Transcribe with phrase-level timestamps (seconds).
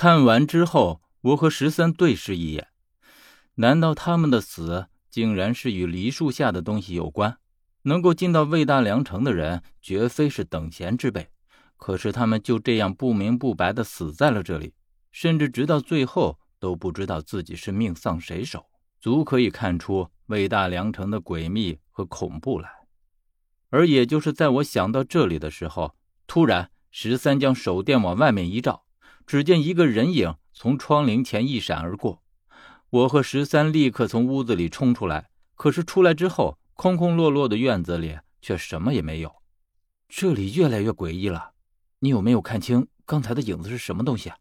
[0.00, 2.68] 看完之后，我和十三对视一眼，
[3.56, 7.38] 难道他们的死竟然是与梨树下的东西有关？
[7.82, 11.30] 能够进到魏大良城的人，绝非是等闲之辈。
[11.76, 14.72] 可是他们就这样不明不白的死在了这里，
[15.10, 18.66] 甚至直到最后都不知道自己是命丧谁手，
[19.00, 22.70] 足可以看出魏大良城的诡秘和恐怖来。
[23.70, 25.96] 而也就是在我想到这里的时候，
[26.28, 28.84] 突然十三将手电往外面一照，
[29.28, 32.22] 只见一个人影从窗棂前一闪而过。
[32.88, 39.30] 我和十三立刻从屋子里冲出来，可是出来之后，空空落落的院子里却什么也没有。
[40.08, 41.52] 这里越来越诡异了。
[41.98, 44.38] 你有没有看清刚才的影子是什么东西啊？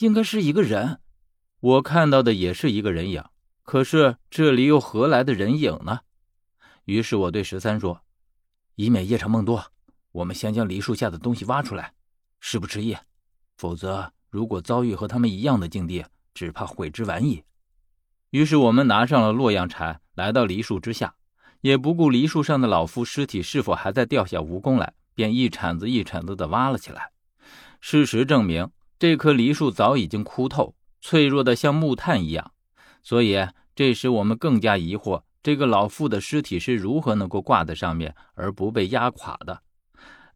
[0.00, 1.00] 应该是一个人，
[1.60, 3.24] 我看到的也是一个人影。
[3.62, 6.00] 可是这里又何来的人影呢？
[6.84, 8.02] 于是我对十三说
[8.76, 9.72] ：“以免夜长梦多，
[10.12, 11.94] 我们先将梨树下的东西挖出来，
[12.40, 12.94] 事不迟疑。
[13.56, 17.44] 否则，如果遭遇和他们一样的境地，只怕悔之晚矣。”
[18.30, 21.14] 于是我们拿上了洛阳铲，来到梨树之下，
[21.60, 24.94] 也不顾梨树上的老妇尸体是否还在掉下蜈蚣来。
[25.14, 27.10] 便一铲子一铲子的挖了起来。
[27.80, 28.70] 事实证明，
[29.00, 32.52] 这棵梨树早已经枯透，脆弱的像木炭一样。
[33.02, 33.36] 所以
[33.74, 39.60] 这时我们更加疑惑，这个老妇的尸体是如何能够挂在上面而不被压垮的？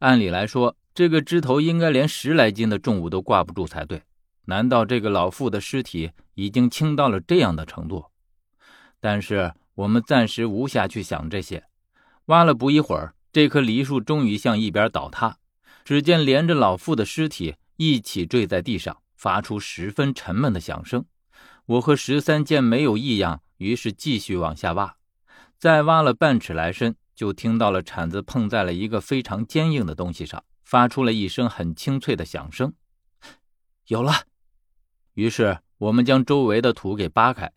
[0.00, 4.02] 按理来说，这个枝头应该连十来斤的重物都挂不住才对。
[4.44, 8.06] 难道这个老妇的尸体已经轻到了这样的程度？
[9.00, 11.64] 但是我们暂时无暇去想这些。
[12.26, 13.14] 挖了不一会儿。
[13.32, 15.38] 这棵梨树终于向一边倒塌，
[15.86, 21.06] 只见连着老妇的尸体一起坠在地上，发出十分沉闷的响声。
[21.64, 24.96] 我和十三见没有异样，于是继续往下挖。
[25.58, 32.72] 再挖了半尺来深，就听到了铲子碰在了一个非常坚硬的东西上，发出了一声很清脆的响声。
[33.86, 34.12] 有了。
[35.14, 37.52] 于是我们将周围的土给扒开，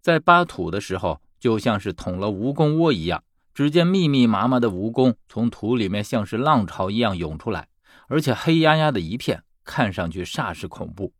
[0.00, 3.22] 在扒土的时候，就像是捅了蜈蚣窝一样。
[3.54, 7.66] 只见密密麻麻的蜈蚣从土里面像是浪潮一样涌出来，
[8.06, 11.12] 而且黑压压的一片，看上去煞是恐怖。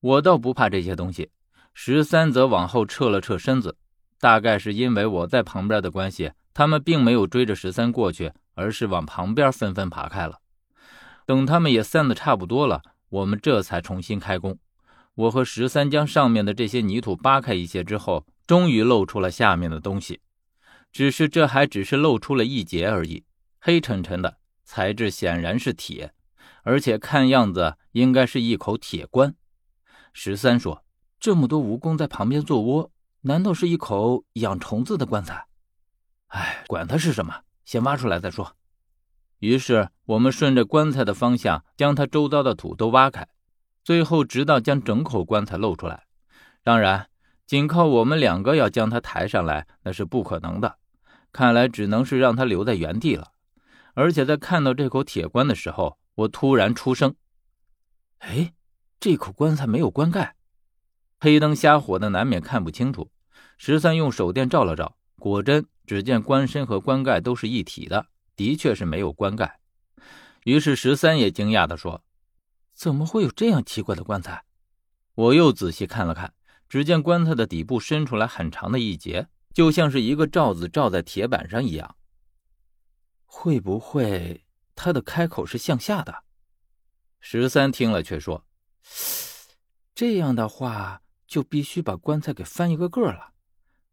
[0.00, 1.30] 我倒不怕这些东西，
[1.72, 3.78] 十三则往后撤了撤身子。
[4.20, 10.40] 大概是因为我在旁边的关系，他们并没有追着十三过去，而是往旁边纷纷爬开了。
[11.26, 14.58] 等他们也散的差不多了，我们这才重新开工。
[15.14, 20.20] 我和十三将上面的这些泥土扒开一些之后，终于露出了下面的东西。
[20.92, 23.24] 只是这还只是露出了一截而已，
[23.60, 26.12] 黑沉沉的材质显然是铁，
[26.62, 29.34] 而且看样子应该是一口铁棺。
[30.12, 30.84] 十三说
[31.18, 32.90] ：“这么多蜈蚣在旁边做窝，
[33.22, 35.46] 难道是一口养虫子的棺材？”
[36.28, 38.56] 哎，管它是什么，先挖出来再说。
[39.44, 43.28] 于是我们顺着棺材的方向，将它周遭的土都挖开，
[43.84, 46.04] 最后直到将整口棺材露出来。
[46.62, 47.10] 当然，
[47.46, 50.78] 仅靠我们两个要将它抬上来，那是不可能的。
[51.30, 53.32] 看来只能是让他留在原地了。
[53.92, 57.14] 而且在看到这口铁棺的时候，我突然出声
[58.20, 58.54] ：“哎，
[58.98, 60.36] 这口棺材没有棺盖。”
[61.20, 63.10] 黑灯瞎火的，难免看不清楚。
[63.58, 69.60] 十三用手电照了照，果真只见棺身和棺盖都是一体的，的确是没有棺盖。
[70.44, 72.04] 于是十三也惊讶地说
[72.74, 74.44] ：“怎么会有这样奇怪的棺材？”
[75.14, 76.34] 我又仔细看了看，
[76.68, 79.28] 只见棺材的底部伸出来很长的一截。
[79.52, 81.96] 就像是一个罩子罩在铁板上一样。
[83.24, 86.24] 会不会它的开口是向下的？
[87.20, 88.44] 十三听了却说
[89.94, 93.32] ：“这样的话，就必须把棺材给翻一个个了。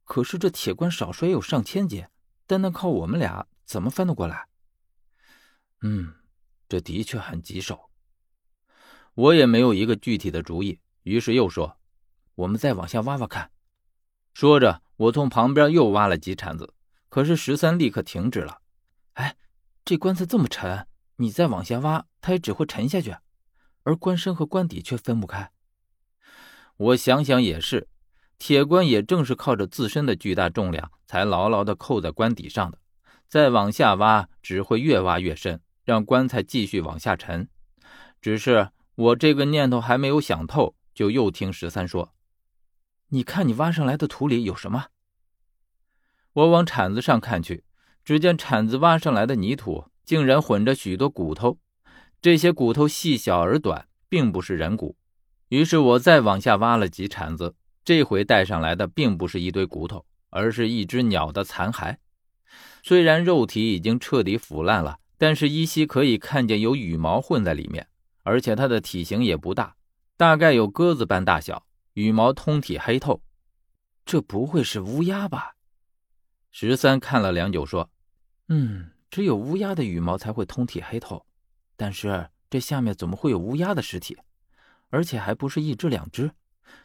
[0.03, 2.07] 可是这铁棺少说也有上千斤，
[2.47, 4.47] 单单靠我们俩怎么翻得过来？”
[5.81, 6.13] 嗯，
[6.67, 7.89] 这的确很棘手。
[9.13, 11.77] 我也没有一个具体的主意，于是又说
[12.35, 13.51] ：“我们再往下挖挖看。”
[14.33, 14.81] 说着。
[15.01, 16.75] 我从旁边又挖了几铲子，
[17.09, 18.61] 可是十三立刻停止了。
[19.13, 19.35] 哎，
[19.83, 23.17] 这棺材这么沉，你再往下挖，它也只会沉下去，
[23.81, 25.51] 而棺身和棺底却分不开。
[26.77, 27.89] 我想想也是，
[28.37, 32.77] 铁棺也正是靠着自身的巨大重量才牢牢地扣在棺底上的，
[33.31, 37.47] 再往下挖只会越挖越深，让棺材继续往下沉。
[38.21, 42.13] 只是我这个念头还没有想透，就又听十三说。
[43.07, 44.87] 你看，你挖上来的土里有什么？
[46.33, 47.63] 我往铲子上看去，
[48.03, 51.57] 只见铲子挖上来的泥土竟然混着许多骨头，
[52.21, 54.97] 这些骨头细小而短，并不是人骨。
[55.47, 57.55] 于是我再往下挖了几铲子，
[57.85, 61.95] 这回带上来的并不是一堆骨头，而是一只鸟的残骸。
[62.83, 67.87] 虽然肉体已经彻底腐烂了，但是依稀可以看见有羽毛混在里面，
[68.23, 69.75] 而且它的体型也不大。
[70.17, 73.21] 大概有鸽子般大小，羽毛通体黑透。
[74.05, 75.55] 这不会是乌鸦吧？
[76.51, 77.89] 十三看了良久，说
[78.49, 81.25] ：“嗯，只有乌鸦的羽毛才会通体黑透，
[81.77, 84.17] 但是这下面怎么会有乌鸦的尸体？
[84.89, 86.31] 而且还不是一只两只？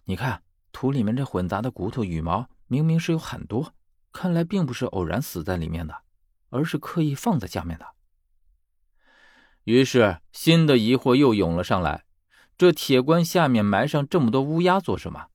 [0.04, 3.74] 你看土里面这混杂的骨头、羽毛，明明是有很多，
[4.16, 5.94] 看来并不是偶然死在里面的，
[6.48, 7.86] 而是刻意放在下面的。”
[9.64, 12.06] 于是新的疑惑又涌了上来：
[12.56, 15.26] 这铁棺下面埋上这么多乌鸦做什么？